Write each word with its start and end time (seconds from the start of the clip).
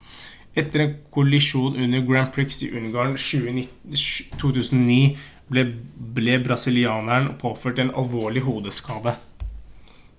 etter 0.59 0.81
en 0.83 0.93
kollisjon 1.15 1.75
under 1.81 2.05
grand 2.05 2.31
prix 2.37 2.55
i 2.67 2.69
ungarn 2.79 3.13
i 3.63 3.65
2009 4.45 4.95
ble 5.57 5.65
brasilianeren 6.47 7.29
påført 7.45 7.83
en 7.85 7.93
alvorlig 8.05 8.43
hodeskade 8.49 9.15